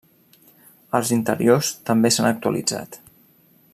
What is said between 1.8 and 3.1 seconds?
també s'han actualitzat.